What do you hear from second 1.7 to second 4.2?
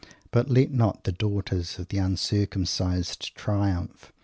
of the uncircumsized" triumph!